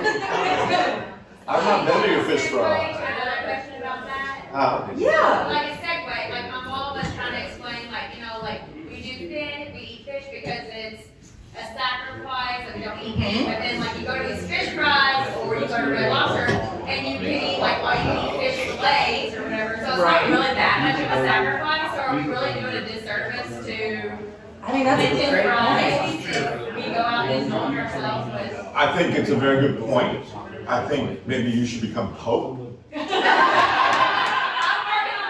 I've 1.50 1.64
not 1.66 1.86
been 1.86 2.02
to 2.04 2.10
your 2.12 2.24
fish 2.24 2.48
fry. 2.50 2.88
Another 2.92 3.44
question 3.44 3.76
about 3.82 4.06
that? 4.06 4.50
Uh, 4.54 4.88
Yeah. 4.96 5.48
Like 5.48 5.72
a 5.74 5.76
segue, 5.84 6.30
like 6.30 6.50
my 6.50 6.64
mom 6.66 6.96
was 6.98 7.14
trying 7.14 7.34
to 7.34 7.46
explain, 7.46 7.92
like, 7.92 8.16
you 8.16 8.22
know, 8.22 8.40
like, 8.42 8.62
we 8.90 9.02
do 9.02 9.28
fish, 9.28 9.68
we 9.74 9.80
eat 9.82 10.06
fish 10.06 10.26
because 10.32 10.64
it's 10.72 11.04
a 11.58 11.64
sacrifice 11.76 12.70
and 12.72 12.76
we 12.80 12.86
don't 12.88 13.00
eat 13.02 13.11
Mm-hmm. 13.22 13.38
meat, 13.38 13.46
but 13.46 13.60
then 13.62 13.80
like 13.80 13.94
you 14.00 14.06
go 14.06 14.18
to 14.18 14.24
these 14.34 14.46
fish 14.48 14.70
fries 14.74 15.28
or 15.38 15.54
you 15.56 15.68
go 15.68 15.78
to 15.78 15.84
red 15.92 16.10
lobster, 16.10 16.48
and 16.90 17.00
you 17.08 17.14
can 17.20 17.26
eat 17.26 17.60
like 17.60 17.78
all 17.84 17.94
you 17.94 18.12
eat 18.12 18.32
fish 18.42 18.58
fillets 18.66 19.36
or 19.36 19.42
whatever. 19.44 19.74
So 19.78 19.82
it's 19.94 20.02
Right. 20.02 20.30
not 20.30 20.40
really 20.40 20.54
that 20.56 20.78
much 20.82 21.00
of 21.06 21.12
a 21.12 21.14
sacrifice. 21.28 21.90
So 21.94 22.00
are 22.02 22.16
we 22.16 22.24
really 22.28 22.54
doing 22.60 22.76
a 22.76 22.82
disservice 22.88 23.52
to 23.66 23.78
I 24.64 24.66
mean, 24.74 24.84
that's 24.86 25.02
a 25.02 25.04
Lincoln 25.14 25.30
great 25.32 25.46
Fridays? 25.46 26.12
point. 26.12 26.26
We 26.76 26.82
go 26.94 27.00
out 27.02 27.26
and 27.30 27.44
indulge 27.46 27.76
ourselves 27.78 28.28
with. 28.34 28.54
I 28.76 28.86
think 28.98 29.16
it's 29.18 29.30
a 29.32 29.36
very 29.36 29.60
good 29.68 29.78
point. 29.80 30.24
I 30.68 30.88
think 30.88 31.26
maybe 31.28 31.50
you 31.52 31.66
should 31.66 31.82
become 31.82 32.14
pope 32.16 32.60
I'm 32.94 33.02
working 33.02 33.18
on 33.18 33.22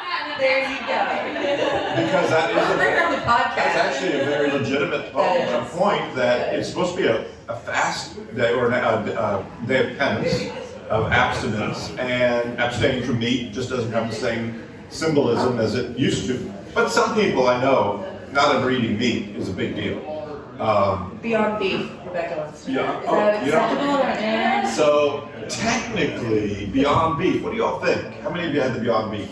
that. 0.09 0.30
There 0.41 0.69
you 0.71 0.77
go. 0.89 2.01
because 2.01 2.29
that 2.31 2.49
is 2.49 2.57
a, 2.57 3.05
on 3.05 3.11
the 3.11 3.17
podcast. 3.19 3.55
that's 3.55 3.77
actually 3.77 4.21
a 4.21 4.25
very 4.25 4.51
legitimate 4.51 5.11
po- 5.13 5.19
That 5.19 5.63
is. 5.63 5.69
point 5.77 6.15
that 6.15 6.55
it's 6.55 6.67
supposed 6.69 6.95
to 6.95 7.01
be 7.01 7.07
a, 7.07 7.25
a 7.47 7.55
fast 7.55 8.15
day 8.35 8.53
or 8.53 8.71
a, 8.71 8.73
a 8.73 9.67
day 9.67 9.91
of 9.91 9.97
penance, 9.99 10.51
of 10.89 11.11
abstinence, 11.11 11.91
and 11.99 12.59
abstaining 12.59 13.03
from 13.03 13.19
meat 13.19 13.53
just 13.53 13.69
doesn't 13.69 13.91
have 13.91 14.09
the 14.09 14.15
same 14.15 14.63
symbolism 14.89 15.59
as 15.59 15.75
it 15.75 15.95
used 15.97 16.25
to. 16.27 16.51
But 16.73 16.89
some 16.89 17.13
people 17.13 17.47
I 17.47 17.61
know, 17.61 18.03
not 18.31 18.55
ever 18.55 18.71
eating 18.71 18.97
meat 18.97 19.35
is 19.35 19.47
a 19.47 19.53
big 19.53 19.75
deal. 19.75 19.99
Um, 20.59 21.19
Beyond 21.21 21.59
beef, 21.59 21.89
Rebecca 22.05 22.37
wants 22.39 22.65
to. 22.65 22.71
Yeah. 22.71 22.99
Is 23.01 23.07
Oh, 23.07 23.15
that 23.15 23.47
yeah. 24.21 24.69
so 24.71 25.29
technically, 25.49 26.65
Beyond 26.67 27.19
Beef. 27.19 27.41
What 27.43 27.51
do 27.51 27.57
y'all 27.57 27.79
think? 27.79 28.13
How 28.21 28.29
many 28.31 28.47
of 28.47 28.53
you 28.55 28.61
had 28.61 28.73
the 28.75 28.79
Beyond 28.79 29.11
Beef? 29.11 29.29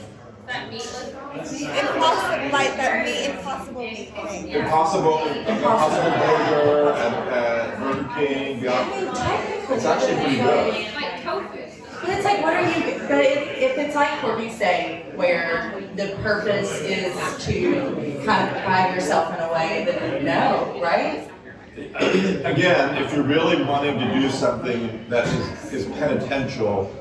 That 0.49 0.71
meatless. 0.71 1.13
Impossible, 1.61 2.49
like 2.51 2.75
that 2.75 3.05
meat 3.05 3.29
impossible 3.29 3.81
meat 3.81 4.09
thing. 4.15 4.49
Impossible, 4.49 5.27
Impossible 5.27 6.09
Burger 6.09 6.91
and, 6.93 7.15
and 7.29 7.83
Burger 7.83 8.09
King. 8.15 8.59
Beyond. 8.59 8.91
It's 9.69 9.85
actually 9.85 10.15
pretty 10.15 10.37
good. 10.37 10.73
It's 10.73 10.95
like 10.95 11.21
tofu. 11.21 11.69
But 12.01 12.09
it's 12.09 12.25
like, 12.25 12.41
what 12.41 12.53
are 12.55 12.63
you, 12.63 12.97
but 13.07 13.23
if, 13.23 13.57
if 13.59 13.77
it's 13.77 13.95
like 13.95 14.19
Courtney 14.21 14.49
saying, 14.49 15.15
where 15.15 15.83
the 15.95 16.17
purpose 16.23 16.81
is 16.81 17.13
to 17.45 18.23
kind 18.25 18.49
of 18.49 18.63
hide 18.63 18.95
yourself 18.95 19.31
in 19.35 19.41
a 19.41 19.53
way, 19.53 19.85
then 19.85 20.25
no, 20.25 20.81
right? 20.81 21.29
Again, 21.77 22.97
if 23.03 23.13
you're 23.13 23.23
really 23.23 23.61
wanting 23.63 23.99
to 23.99 24.13
do 24.15 24.31
something 24.31 25.05
that 25.09 25.27
is, 25.27 25.73
is 25.73 25.85
penitential, 25.97 26.91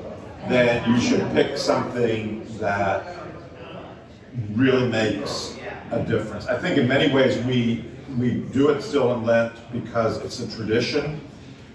then 0.47 0.87
you 0.91 1.01
should 1.01 1.21
pick 1.31 1.57
something 1.57 2.45
that 2.59 3.15
really 4.51 4.87
makes 4.87 5.57
a 5.91 6.03
difference. 6.03 6.47
I 6.47 6.57
think 6.57 6.77
in 6.77 6.87
many 6.87 7.13
ways 7.13 7.43
we 7.45 7.85
we 8.17 8.31
do 8.51 8.69
it 8.69 8.81
still 8.81 9.13
in 9.13 9.23
Lent 9.23 9.53
because 9.71 10.17
it's 10.23 10.39
a 10.39 10.55
tradition. 10.55 11.21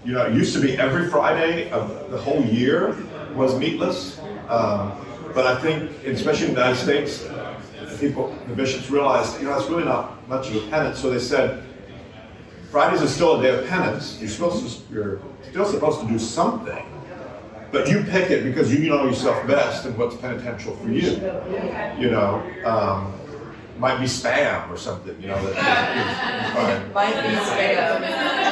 You 0.04 0.12
know, 0.12 0.26
it 0.26 0.34
used 0.34 0.54
to 0.54 0.60
be 0.60 0.76
every 0.76 1.08
Friday 1.08 1.70
of 1.70 2.10
the 2.10 2.18
whole 2.18 2.42
year 2.44 2.96
was 3.34 3.58
meatless, 3.58 4.20
um, 4.48 4.92
but 5.34 5.46
I 5.46 5.60
think, 5.60 5.90
especially 6.04 6.48
in 6.48 6.54
the 6.54 6.60
United 6.60 6.80
States, 6.80 7.26
people, 7.98 8.36
the 8.46 8.54
bishops 8.54 8.90
realized, 8.90 9.40
you 9.40 9.46
know, 9.46 9.58
it's 9.58 9.68
really 9.68 9.84
not 9.84 10.28
much 10.28 10.48
of 10.50 10.56
a 10.56 10.60
penance. 10.68 10.98
So 10.98 11.10
they 11.10 11.18
said, 11.18 11.62
Fridays 12.70 13.02
is 13.02 13.14
still 13.14 13.40
a 13.40 13.42
day 13.42 13.56
of 13.56 13.66
penance. 13.66 14.18
You're 14.20 14.30
supposed 14.30 14.88
to, 14.88 14.94
you're 14.94 15.20
still 15.50 15.64
supposed 15.64 16.00
to 16.00 16.06
do 16.06 16.18
something, 16.18 16.84
but 17.74 17.88
you 17.88 18.04
pick 18.04 18.30
it 18.30 18.44
because 18.44 18.72
you 18.72 18.88
know 18.88 19.04
yourself 19.04 19.44
best 19.48 19.84
and 19.84 19.98
what's 19.98 20.16
penitential 20.16 20.76
for 20.76 20.88
you. 20.88 21.10
You 21.98 22.10
know, 22.10 22.40
um, 22.64 23.12
might 23.78 23.98
be 23.98 24.06
spam 24.06 24.70
or 24.70 24.76
something. 24.76 25.20
You 25.20 25.28
know 25.28 25.52
that 25.52 25.96
is, 25.98 26.46
is 26.46 26.54
fine. 26.54 26.92
Might 26.92 27.14
be 27.20 27.34
spam. 27.34 28.44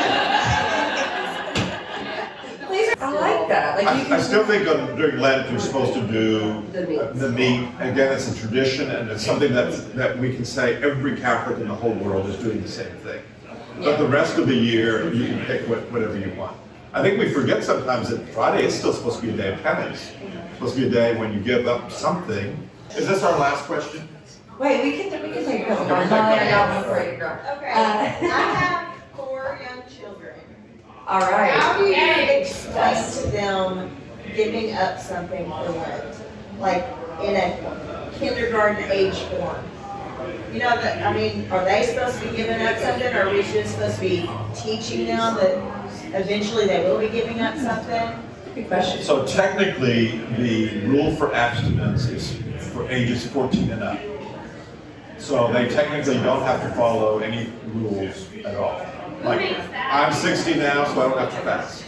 I 3.00 3.11
like 3.11 3.49
that, 3.49 3.76
like 3.76 3.87
I, 3.87 4.17
I 4.17 4.21
still 4.21 4.47
think 4.47 4.69
on, 4.69 4.97
during 4.97 5.19
Lent 5.19 5.50
you're 5.50 5.59
supposed 5.61 5.93
to 5.95 6.07
do 6.07 6.62
The 6.73 6.87
meat. 6.87 6.99
uh, 6.99 7.12
the 7.12 7.31
meat. 7.31 7.69
Again, 7.81 8.12
it's 8.12 8.33
a 8.33 8.38
tradition 8.38 8.91
and 8.91 9.11
it's 9.11 9.25
something 9.25 9.52
that 9.52 9.95
that 9.95 10.19
we 10.19 10.35
can 10.35 10.45
say 10.45 10.83
every 10.83 11.17
Catholic 11.17 11.59
in 11.59 11.69
the 11.69 11.75
whole 11.75 11.95
world 11.95 12.29
is 12.29 12.37
doing 12.37 12.62
the 12.62 12.69
same 12.69 12.95
thing. 12.99 13.23
But 13.79 13.99
the 13.99 14.07
rest 14.07 14.38
of 14.38 14.47
the 14.47 14.55
year 14.55 15.12
you 15.12 15.26
can 15.26 15.45
pick 15.47 15.69
what, 15.69 15.81
whatever 15.91 16.19
you 16.19 16.33
want. 16.35 16.57
I 16.93 17.01
think 17.03 17.19
we 17.19 17.31
forget 17.31 17.65
sometimes 17.65 18.11
that 18.11 18.27
Friday 18.31 18.67
is 18.67 18.75
still 18.79 18.93
supposed 18.93 19.21
to 19.21 19.27
be 19.27 19.33
a 19.33 19.37
day 19.37 19.53
of 19.55 19.63
penance. 19.63 20.13
It's 20.21 20.55
supposed 20.55 20.75
to 20.75 20.81
be 20.83 20.87
a 20.89 20.91
day 20.91 21.17
when 21.19 21.33
you 21.33 21.41
give 21.41 21.67
up 21.67 21.91
something. 21.91 22.69
Is 22.97 23.09
this 23.09 23.23
our 23.23 23.39
last 23.39 23.65
question? 23.65 24.07
Wait, 24.59 24.83
we 24.85 24.99
can, 25.11 25.23
we 25.23 25.31
can 25.33 25.45
take 25.45 25.63
a 25.63 25.67
couple 25.69 25.87
Can 25.87 25.99
we 25.99 26.05
more. 26.05 26.05
take 26.05 26.11
No, 26.11 26.17
a 26.17 26.37
I 26.37 26.51
got 26.51 26.75
one 26.87 26.95
for 26.95 27.11
you, 27.11 27.19
girl. 27.19 27.41
Okay, 27.57 27.73
Uh, 27.73 27.75
I 27.75 28.05
have 28.55 28.95
four 29.17 29.59
young 29.63 29.83
children. 29.89 30.35
All 31.07 31.21
right. 31.21 31.51
How 31.53 31.79
do 31.79 31.85
you 31.87 31.95
Yay. 31.97 32.43
explain 32.43 32.95
to 33.25 33.31
them 33.31 33.97
giving 34.37 34.75
up 34.75 35.01
something 35.01 35.47
for 35.47 35.69
Lent? 35.71 36.17
Like 36.61 36.85
in 37.23 37.35
a 37.37 38.11
kindergarten 38.19 38.85
age 38.93 39.17
form? 39.17 39.57
You 40.53 40.59
know, 40.61 40.77
that, 40.81 41.03
I 41.05 41.13
mean, 41.15 41.51
are 41.51 41.65
they 41.65 41.85
supposed 41.85 42.21
to 42.21 42.29
be 42.29 42.37
giving 42.37 42.61
up 42.67 42.77
something, 42.79 43.13
or 43.15 43.23
are 43.29 43.31
we 43.33 43.43
just 43.43 43.73
supposed 43.75 43.95
to 43.97 44.01
be 44.03 44.31
teaching 44.55 45.07
them 45.07 45.35
that 45.37 45.82
eventually 46.14 46.66
they 46.66 46.85
will 46.85 46.99
be 46.99 47.09
giving 47.09 47.40
up 47.40 47.57
something? 47.57 48.19
Good 48.54 48.69
question. 48.69 49.02
So 49.02 49.26
technically, 49.26 50.19
the 50.37 50.87
rule 50.87 51.14
for 51.16 51.35
abstinence 51.35 52.07
is 52.07 52.37
for 52.73 52.88
ages 52.90 53.26
14 53.28 53.71
and 53.71 53.83
up. 53.83 53.99
So 55.19 55.52
they 55.52 55.69
technically 55.69 56.14
don't 56.16 56.42
have 56.42 56.62
to 56.62 56.69
follow 56.76 57.19
any 57.21 57.52
rules 57.66 58.28
at 58.45 58.57
all. 58.57 58.85
Like, 59.23 59.57
I'm 59.75 60.12
60 60.12 60.54
now, 60.54 60.85
so 60.85 61.00
I 61.00 61.09
don't 61.09 61.19
have 61.19 61.31
to 61.31 61.40
fast. 61.42 61.85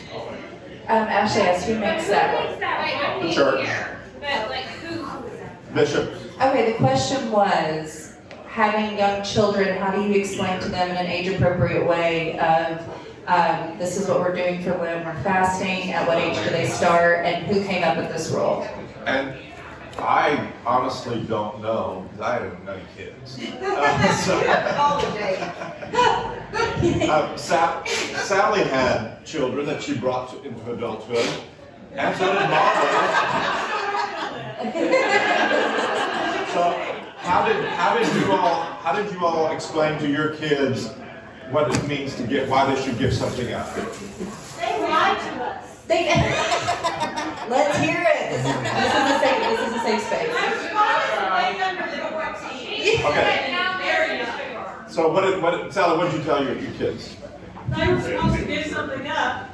Um, 0.87 1.09
Ashley 1.09 1.43
asked, 1.43 1.67
who 1.67 1.79
makes 1.79 2.09
that? 2.09 2.47
What's 2.47 2.61
that? 2.61 2.81
Like, 2.83 3.25
I 3.25 3.27
The 3.27 3.35
church. 3.35 3.67
hear, 3.67 4.01
But 4.21 4.51
like 4.51 4.65
who? 4.67 5.75
Bishop, 5.75 6.15
Okay, 6.41 6.73
the 6.73 6.79
question 6.79 7.31
was, 7.33 8.17
having 8.47 8.99
young 8.99 9.23
children, 9.25 9.79
how 9.79 9.91
do 9.93 10.03
you 10.03 10.15
explain 10.21 10.61
to 10.61 10.69
them 10.69 10.91
in 10.91 10.97
an 10.97 11.07
age-appropriate 11.07 11.87
way 11.87 12.39
of, 12.39 12.81
um, 13.27 13.79
this 13.79 13.97
is 14.01 14.07
what 14.09 14.21
we're 14.21 14.35
doing 14.35 14.63
for 14.63 14.73
when 14.75 15.05
we're 15.05 15.23
fasting, 15.23 15.93
at 15.93 16.07
what 16.07 16.19
age 16.19 16.37
do 16.45 16.51
they 16.51 16.67
start, 16.69 17.25
and 17.25 17.47
who 17.47 17.63
came 17.65 17.83
up 17.85 17.97
with 17.97 18.11
this 18.11 18.31
rule? 18.31 18.67
and 19.07 19.35
I 19.99 20.51
honestly 20.67 21.23
don't 21.23 21.61
know, 21.63 22.09
because 22.11 22.21
I 22.21 22.35
have 22.43 22.65
no 22.65 22.79
kids. 22.97 23.39
Uh, 23.63 24.13
so- 24.15 24.41
All. 24.79 26.31
Uh, 26.55 27.35
Sa- 27.37 27.83
Sally 27.85 28.63
had 28.63 29.25
children 29.25 29.65
that 29.67 29.83
she 29.83 29.97
brought 29.99 30.29
to, 30.31 30.43
into 30.47 30.73
adulthood, 30.73 31.27
and 31.95 32.15
so 32.17 32.27
did 32.27 32.49
Margaret. 32.51 33.05
so, 36.53 36.63
how 37.19 37.47
did 37.49 37.65
how 37.65 37.97
did 37.99 38.15
you 38.17 38.33
all 38.33 38.63
how 38.63 38.93
did 38.95 39.11
you 39.13 39.25
all 39.25 39.51
explain 39.51 39.99
to 39.99 40.09
your 40.09 40.35
kids 40.37 40.91
what 41.51 41.75
it 41.75 41.87
means 41.89 42.15
to 42.17 42.27
get 42.27 42.49
why 42.49 42.73
they 42.73 42.81
should 42.83 42.99
give 42.99 43.13
something 43.13 43.53
up? 43.53 43.75
They 43.75 44.81
lied 44.81 45.19
to 45.19 45.45
us. 45.45 45.79
They, 45.87 46.07
let's 47.49 47.79
hear 47.79 48.05
it. 48.07 48.31
This 48.31 48.47
is, 48.47 48.55
this 48.63 48.95
is 48.95 49.11
a 49.11 49.19
safe, 49.21 49.41
this 49.43 49.61
is 49.69 49.75
a 49.75 49.79
safe 49.81 50.03
space. 50.03 50.55
Okay. 53.05 53.49
Now 53.51 53.79
they're 53.79 54.17
young. 54.17 54.89
So 54.89 55.13
what 55.13 55.23
did 55.23 55.43
what 55.43 55.51
did, 55.63 55.73
Sally? 55.73 55.99
What 55.99 56.11
did 56.11 56.19
you 56.19 56.25
tell 56.25 56.43
your, 56.43 56.57
your 56.57 56.73
kids? 56.73 57.17
They 57.77 57.93
were 57.93 58.01
supposed 58.01 58.39
to 58.39 58.45
give 58.47 58.67
something 58.67 59.07
up 59.09 59.51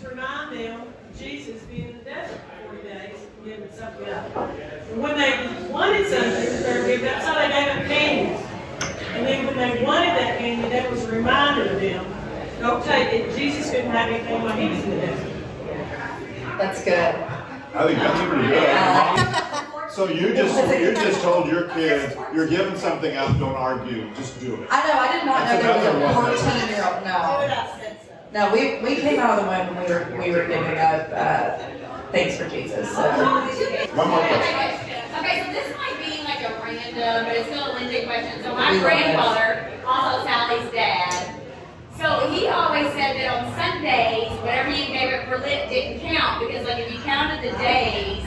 to 0.00 0.08
remind 0.08 0.56
them 0.56 0.80
of 0.80 1.18
Jesus 1.18 1.62
being 1.64 1.90
in 1.90 1.98
the 1.98 2.04
desert 2.04 2.40
for 2.66 2.74
40 2.76 2.88
days, 2.88 3.16
giving 3.44 3.72
something 3.72 4.08
up. 4.08 4.36
And 4.90 5.02
when 5.02 5.16
they 5.18 5.68
wanted 5.70 6.06
something, 6.08 6.62
they 6.62 6.80
were 6.80 6.86
giving, 6.86 7.04
that's 7.04 7.26
how 7.26 7.34
they 7.34 7.48
gave 7.48 7.68
up 7.76 7.86
candy. 7.86 8.44
And 9.14 9.26
then 9.26 9.46
when 9.46 9.56
they 9.56 9.84
wanted 9.84 10.10
that 10.10 10.38
candy, 10.38 10.68
that 10.68 10.90
was 10.90 10.97
a 11.08 11.12
reminder 11.16 11.68
to 11.68 11.76
them, 11.76 12.04
don't 12.60 12.84
take 12.84 13.12
it, 13.12 13.36
Jesus 13.36 13.70
couldn't 13.70 13.90
have 13.90 14.10
anything 14.10 14.42
while 14.42 14.56
he 14.56 14.68
was 14.68 14.82
in 14.84 14.90
the 14.90 14.96
desert. 14.96 15.32
That's 16.58 16.84
good. 16.84 17.14
I 17.74 17.86
think 17.86 17.98
that's 17.98 18.20
pretty 18.28 18.48
good. 18.48 19.92
So 19.92 20.08
you 20.08 20.34
just 20.34 20.54
you 20.78 20.92
just 20.94 21.20
told 21.22 21.48
your 21.48 21.68
kids 21.70 22.14
you're 22.34 22.46
giving 22.46 22.76
something 22.78 23.16
up. 23.16 23.36
Don't 23.38 23.54
argue. 23.54 24.12
Just 24.14 24.38
do 24.40 24.54
it. 24.54 24.68
I 24.70 24.86
know, 24.86 24.94
I 24.94 25.12
did 25.12 25.26
not 25.26 25.40
know 25.40 25.44
That's 25.48 25.62
there 25.82 25.92
was 25.94 26.02
a 26.02 26.14
one. 26.14 26.14
fourteen-year-old, 26.38 27.02
Do 27.02 27.08
no. 27.08 27.40
it, 27.40 27.50
I 27.50 27.78
said 27.80 27.96
so. 28.06 28.14
No, 28.32 28.52
we, 28.52 28.60
we 28.82 29.00
came 29.00 29.18
out 29.18 29.38
of 29.38 29.44
the 29.44 29.50
womb 29.50 29.74
when 29.74 29.82
we 29.82 29.90
were, 29.90 30.04
we 30.22 30.30
were 30.30 30.46
giving 30.46 30.78
up, 30.78 31.10
uh, 31.10 31.58
thanks 32.12 32.36
for 32.36 32.48
Jesus, 32.48 32.94
so. 32.94 33.02
One 33.96 34.08
more 34.10 34.20
question. 34.22 35.02
Okay, 35.18 35.42
so 35.42 35.50
this 35.50 35.74
might 35.74 35.98
be 35.98 36.22
like 36.22 36.42
a 36.46 36.54
random, 36.62 37.26
but 37.26 37.34
it's 37.34 37.48
still 37.50 37.66
a 37.66 37.72
Lindsay 37.74 38.06
question. 38.06 38.42
So 38.44 38.54
my 38.54 38.70
love 38.70 38.82
grandfather, 38.82 39.82
also 39.82 40.22
Sally's 40.22 40.26
dad, 40.30 40.37
so 42.28 42.34
he 42.34 42.48
always 42.48 42.86
said 42.92 43.16
that 43.16 43.28
on 43.32 43.54
Sundays, 43.56 44.30
whatever 44.40 44.70
you 44.70 44.86
gave 44.86 45.14
up 45.14 45.28
for 45.28 45.38
lit 45.38 45.68
didn't 45.68 46.00
count 46.00 46.46
because 46.46 46.66
like 46.66 46.78
if 46.78 46.92
you 46.92 46.98
counted 47.00 47.42
the 47.42 47.56
days, 47.58 48.22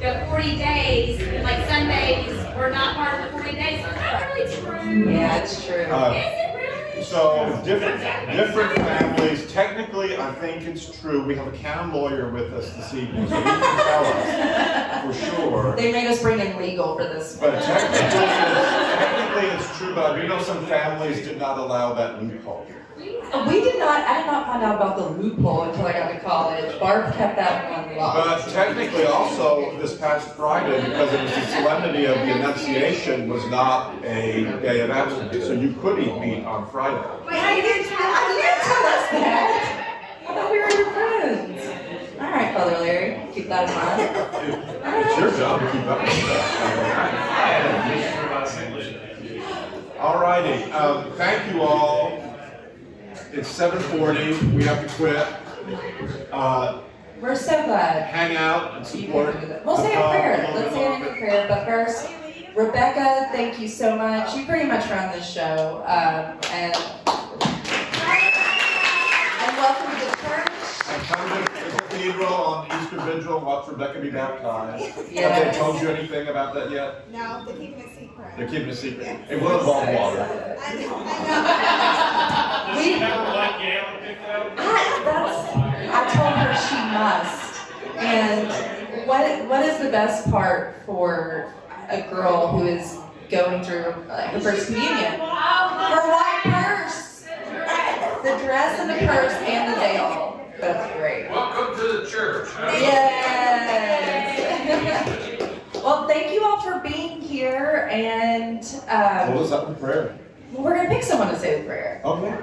the 0.00 0.24
40 0.30 0.56
days, 0.56 1.42
like 1.44 1.68
Sundays 1.68 2.30
were 2.56 2.70
not 2.70 2.96
part 2.96 3.20
of 3.20 3.32
the 3.32 3.38
40 3.38 3.52
days. 3.52 3.82
So 3.84 3.90
is 3.90 3.96
that 3.96 4.34
really 4.34 4.56
true? 4.56 5.12
Yeah, 5.12 5.36
it's 5.36 5.66
true. 5.66 5.84
Uh, 5.84 6.12
Is 6.12 6.24
it 6.24 6.56
really? 6.56 7.04
So 7.04 7.60
different 7.64 8.00
different 8.32 8.72
families. 8.76 9.52
Technically, 9.52 10.16
I 10.16 10.32
think 10.36 10.62
it's 10.62 10.98
true. 10.98 11.22
We 11.22 11.34
have 11.36 11.46
a 11.46 11.56
county 11.58 11.92
lawyer 11.92 12.30
with 12.30 12.52
us 12.54 12.72
this 12.74 12.94
evening, 12.94 13.28
so 13.28 13.36
he 13.36 13.42
can 13.42 13.84
tell 13.84 14.04
us 14.06 15.18
for 15.18 15.36
sure. 15.36 15.76
They 15.76 15.92
made 15.92 16.06
us 16.06 16.22
bring 16.22 16.40
in 16.40 16.56
legal 16.56 16.96
for 16.96 17.04
this. 17.04 17.36
But 17.36 17.62
technically, 17.62 18.06
it's, 18.06 18.14
technically 18.14 19.48
it's 19.56 19.78
true, 19.78 19.94
but 19.94 20.12
I 20.12 20.20
do 20.20 20.26
know 20.26 20.40
some 20.40 20.64
families 20.66 21.26
did 21.26 21.38
not 21.38 21.58
allow 21.58 21.92
that 21.94 22.22
loophole. 22.22 22.66
We 23.44 23.60
did 23.60 23.78
not, 23.78 24.00
I 24.02 24.18
did 24.18 24.26
not 24.26 24.46
find 24.46 24.62
out 24.62 24.76
about 24.76 24.96
the 24.96 25.08
loophole 25.20 25.62
until 25.64 25.86
I 25.86 25.92
got 25.92 26.12
to 26.12 26.20
college. 26.20 26.78
Barb 26.80 27.12
kept 27.14 27.36
that 27.36 27.70
one 27.70 27.96
locked. 27.96 28.46
But 28.46 28.52
technically 28.52 29.04
also, 29.04 29.76
this 29.78 29.96
past 29.98 30.28
Friday, 30.34 30.80
because 30.84 31.12
it 31.12 31.22
was 31.22 31.32
the 31.34 31.46
solemnity 31.46 32.04
of 32.06 32.16
the 32.16 32.32
Annunciation, 32.32 33.28
was 33.28 33.44
not 33.50 33.94
a 34.04 34.44
day 34.62 34.80
of 34.80 34.90
absence, 34.90 35.44
so 35.44 35.52
you 35.52 35.72
could 35.80 35.98
eat 35.98 36.18
meat 36.20 36.44
on 36.44 36.66
Friday. 36.70 36.96
Wait, 37.26 37.36
I 37.38 37.60
didn't 37.60 37.88
tell, 37.88 37.98
I 38.00 38.28
didn't 38.32 38.62
tell 38.64 38.86
us 38.86 39.10
that. 39.12 39.50
I 40.22 40.34
thought 40.34 40.50
we 40.50 40.58
were 40.58 40.70
your 40.70 40.90
friends. 40.92 41.60
All 42.20 42.30
right, 42.30 42.54
Father 42.56 42.78
Larry, 42.78 43.32
keep 43.34 43.48
that 43.48 43.68
in 43.68 43.74
mind. 43.74 44.00
It's 45.06 45.18
your 45.18 45.30
job 45.32 45.60
to 45.60 45.66
keep 45.70 45.86
up 45.86 46.00
with 46.00 46.10
that. 46.10 46.46
All 49.98 50.18
righty, 50.20 50.70
um, 50.72 51.10
thank 51.12 51.52
you 51.52 51.62
all. 51.62 52.25
It's 53.36 53.48
seven 53.50 53.78
forty, 53.98 54.32
we 54.56 54.64
have 54.64 54.80
to 54.80 54.94
quit. 54.94 55.26
Uh, 56.32 56.80
We're 57.20 57.36
so 57.36 57.64
glad. 57.66 58.04
hang 58.06 58.34
out 58.34 58.78
and 58.78 58.86
support. 58.86 59.32
can 59.32 59.42
do 59.42 59.48
that. 59.48 59.66
We'll 59.66 59.76
say 59.76 59.94
a 59.94 60.08
prayer. 60.08 60.50
Let's 60.54 60.74
say 60.74 60.86
a 60.86 61.14
prayer. 61.18 61.46
But 61.46 61.66
first, 61.66 62.08
Rebecca, 62.54 63.28
thank 63.32 63.60
you 63.60 63.68
so 63.68 63.94
much. 63.94 64.34
You 64.34 64.46
pretty 64.46 64.64
much 64.66 64.88
run 64.88 65.12
this 65.12 65.30
show. 65.30 65.82
Um, 65.86 66.38
and, 66.50 66.74
and 69.42 69.56
welcome 69.58 70.00
to 70.00 70.06
the. 70.06 70.15
And 70.88 71.02
come 71.02 71.28
to 71.28 71.38
the 71.44 71.82
cathedral 71.82 72.32
on 72.32 72.66
Easter 72.66 73.00
Vigil, 73.00 73.38
and 73.38 73.46
watch 73.46 73.68
Rebecca 73.68 74.00
be 74.00 74.10
baptized. 74.10 74.84
Have 74.84 75.52
they 75.52 75.58
told 75.58 75.80
you 75.82 75.88
anything 75.88 76.28
about 76.28 76.54
that 76.54 76.70
yet? 76.70 77.10
No, 77.10 77.44
they're 77.44 77.56
keeping 77.56 77.80
it 77.80 77.90
secret. 77.98 78.36
They're 78.36 78.48
keeping 78.48 78.68
it 78.68 78.76
secret. 78.76 79.18
It 79.28 79.42
will 79.42 79.58
involve 79.58 79.88
water. 79.88 80.56
I 80.60 80.74
know, 80.74 81.02
I 81.04 81.06
We, 82.78 82.94
I, 82.94 83.04
that's, 85.04 85.56
I 85.90 86.00
told 86.14 86.34
her 86.38 86.54
she 86.68 86.78
must. 86.94 87.42
And 87.98 89.08
what, 89.08 89.48
what 89.48 89.64
is 89.66 89.78
the 89.82 89.90
best 89.90 90.30
part 90.30 90.76
for 90.86 91.52
a 91.88 92.02
girl 92.02 92.48
who 92.48 92.66
is 92.66 92.98
going 93.28 93.64
through 93.64 93.94
like, 94.08 94.30
her 94.30 94.40
first 94.40 94.66
communion? 94.66 95.12
Her 95.18 96.10
white 96.10 96.40
purse. 96.44 96.65
The 98.26 98.36
dress 98.44 98.80
and 98.80 98.90
the 98.90 98.94
purse 99.06 99.32
and 99.34 99.72
the 99.72 99.78
veil. 99.78 100.40
That's 100.58 100.92
great. 100.98 101.30
Welcome 101.30 101.76
to 101.76 101.98
the 101.98 102.06
church. 102.10 102.48
Yes. 102.58 104.42
well, 105.76 106.08
thank 106.08 106.32
you 106.32 106.42
all 106.44 106.60
for 106.60 106.80
being 106.80 107.20
here, 107.20 107.88
and 107.88 108.64
um, 108.88 109.28
What 109.32 109.38
was 109.42 109.52
up 109.52 109.68
in 109.68 109.76
prayer? 109.76 110.18
we're 110.52 110.74
gonna 110.74 110.88
pick 110.88 111.04
someone 111.04 111.28
to 111.28 111.38
say 111.38 111.60
the 111.60 111.66
prayer. 111.68 112.02
Okay. 112.04 112.36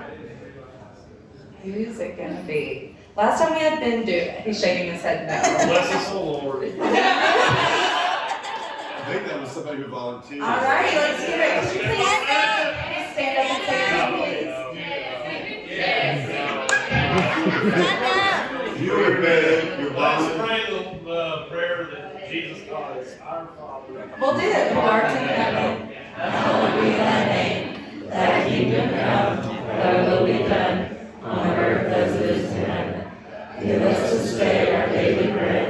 Who's 1.63 1.99
it 1.99 2.15
gonna 2.17 2.41
be? 2.47 2.95
Last 3.17 3.41
time 3.41 3.51
we 3.53 3.59
had 3.59 3.81
Ben 3.81 4.05
do 4.05 4.13
it. 4.13 4.39
He's 4.45 4.61
shaking 4.61 4.93
his 4.93 5.01
head 5.01 5.27
no. 5.27 5.41
Bless 5.67 5.93
us, 5.93 6.09
the 6.11 6.15
Lord. 6.17 6.63
I 9.03 9.11
think 9.11 9.27
that 9.27 9.37
was 9.41 9.51
somebody 9.51 9.81
who 9.81 9.87
volunteered. 9.89 10.43
All 10.43 10.61
right, 10.61 10.93
let's 10.95 11.23
hear 11.25 11.41
it. 11.41 11.61
Please 11.67 12.07
stand, 12.23 13.13
stand 13.13 13.51
up 13.51 13.62
You 17.43 18.91
were 18.93 19.21
big, 19.21 19.79
you're 19.79 19.91
Let's 19.91 20.37
pray 20.37 20.63
the 20.69 21.11
uh, 21.11 21.49
prayer 21.49 21.89
that 21.91 22.29
Jesus 22.29 22.65
taught 22.69 22.97
us. 22.97 23.17
Our 23.21 23.47
Father. 23.57 24.13
We'll 24.21 24.33
do 24.33 24.39
it. 24.39 24.71
Who 24.71 24.79
art 24.79 25.05
in 25.11 25.27
heaven. 25.27 25.87
Hallowed 26.15 26.81
be 26.81 26.89
thy 26.91 27.25
name. 27.25 28.09
Thy 28.09 28.47
kingdom 28.47 28.89
come. 28.91 29.67
Thy 29.67 30.09
will 30.09 30.25
be 30.25 30.37
done 30.47 30.97
on 31.21 31.47
earth 31.49 31.91
as 31.91 32.15
it 32.15 32.29
is 32.29 32.51
in 32.53 32.63
heaven. 32.63 33.11
Give 33.61 33.81
us 33.81 34.11
this 34.11 34.37
day 34.37 34.73
our 34.75 34.87
daily 34.87 35.33
bread. 35.33 35.62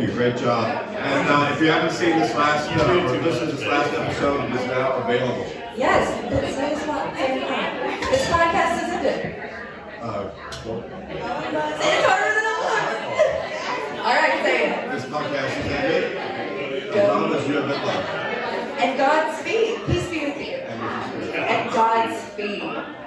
You. 0.00 0.06
Great 0.12 0.36
job. 0.36 0.86
And 0.94 1.28
uh, 1.28 1.50
if 1.52 1.60
you 1.60 1.66
haven't 1.66 1.90
seen 1.90 2.18
this 2.20 2.32
last 2.34 2.70
uh, 2.70 2.88
or 2.88 3.20
listened 3.20 3.50
to 3.50 3.56
this 3.56 3.66
last 3.66 3.92
episode, 3.94 4.44
it 4.44 4.60
is 4.60 4.66
now 4.68 4.92
available. 4.92 5.44
Yes, 5.76 6.08
it's 6.30 6.56
This 8.10 8.28
podcast 8.28 8.76
is 8.84 8.90
ended. 8.94 9.42
Uh, 10.00 10.30
well, 10.64 10.82
Say 11.80 12.02
harder 12.06 12.30
than 12.34 12.46
I 12.46 12.86
All 14.04 14.14
right, 14.14 14.38
say 14.44 14.70
it. 14.70 14.92
This 14.92 15.04
podcast 15.06 15.52
is 15.58 15.66
ended. 15.66 16.16
As 16.94 17.08
long 17.08 17.34
as 17.34 17.48
you 17.48 17.54
have 17.54 17.68
been 17.68 17.82
loved. 17.84 18.08
And 18.78 18.98
Godspeed. 18.98 19.84
Peace 19.86 20.08
be 20.10 20.20
with 20.26 20.38
you. 20.38 20.56
And 21.34 21.70
God 21.72 22.16
speed. 22.16 22.97